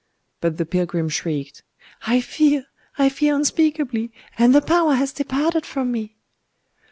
But 0.39 0.57
the 0.57 0.65
pilgrim 0.65 1.09
shrieked,—"I 1.09 2.21
fear! 2.21 2.65
I 2.97 3.07
fear 3.09 3.35
unspeakably!—and 3.35 4.55
the 4.55 4.59
power 4.59 4.95
has 4.95 5.13
departed 5.13 5.63
from 5.63 5.91
me!" 5.91 6.15